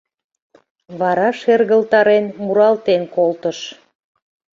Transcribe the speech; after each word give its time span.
Вара 0.99 1.29
шергылтарен 1.39 2.25
муралтен 2.43 3.01
колтыш: 3.15 3.59